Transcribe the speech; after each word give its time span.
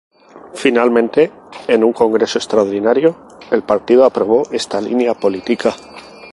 Finalmente, 0.55 1.31
en 1.67 1.83
un 1.83 1.93
congreso 1.93 2.39
extraordinario, 2.39 3.17
el 3.51 3.61
partido 3.61 4.03
aprobó 4.03 4.41
esta 4.51 4.81
línea 4.81 5.13
política. 5.13 5.75